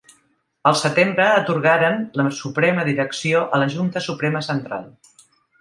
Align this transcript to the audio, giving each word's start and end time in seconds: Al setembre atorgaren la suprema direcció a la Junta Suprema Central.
Al 0.69 0.77
setembre 0.79 1.27
atorgaren 1.33 2.01
la 2.21 2.25
suprema 2.39 2.87
direcció 2.89 3.45
a 3.59 3.63
la 3.65 3.71
Junta 3.75 4.07
Suprema 4.07 4.43
Central. 4.49 4.93